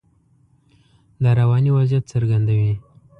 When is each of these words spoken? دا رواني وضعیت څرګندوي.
دا 1.23 1.31
رواني 1.39 1.71
وضعیت 1.77 2.03
څرګندوي. 2.13 2.73